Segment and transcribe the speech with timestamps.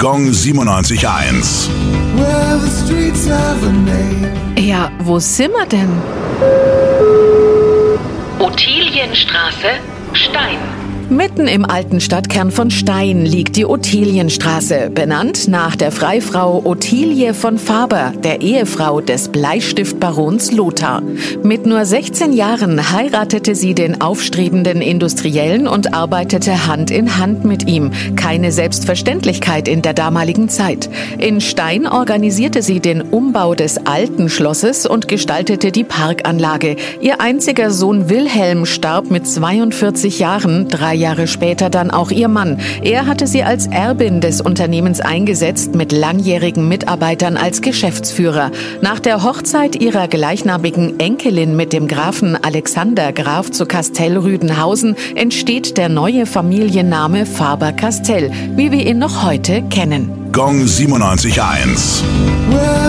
[0.00, 1.68] Gong 97.1.
[2.14, 4.30] Well, the streets have a name.
[4.56, 5.90] Ja, wo sind wir denn?
[8.38, 9.80] Ottilienstraße,
[10.12, 10.77] Stein.
[11.10, 17.56] Mitten im alten Stadtkern von Stein liegt die Ottilienstraße, benannt nach der Freifrau Ottilie von
[17.56, 21.02] Faber, der Ehefrau des Bleistiftbarons Lothar.
[21.42, 27.66] Mit nur 16 Jahren heiratete sie den aufstrebenden Industriellen und arbeitete Hand in Hand mit
[27.66, 27.90] ihm.
[28.14, 30.90] Keine Selbstverständlichkeit in der damaligen Zeit.
[31.16, 36.76] In Stein organisierte sie den Umbau des alten Schlosses und gestaltete die Parkanlage.
[37.00, 42.58] Ihr einziger Sohn Wilhelm starb mit 42 Jahren, drei Jahre später dann auch ihr Mann.
[42.82, 48.50] Er hatte sie als Erbin des Unternehmens eingesetzt, mit langjährigen Mitarbeitern als Geschäftsführer.
[48.82, 55.88] Nach der Hochzeit ihrer gleichnamigen Enkelin mit dem Grafen Alexander Graf zu Kastell-Rüdenhausen entsteht der
[55.88, 60.10] neue Familienname Faber-Castell, wie wir ihn noch heute kennen.
[60.32, 62.02] Gong 97.1.
[62.50, 62.88] Well,